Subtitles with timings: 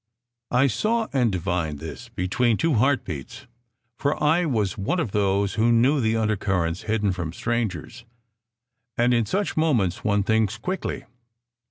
[0.49, 3.45] I saw and divined this between two heartbeats,
[3.99, 8.03] for I was one of those who knew the undercurrents hidden from strangers;
[8.97, 11.05] and in such moments one thinks quickly.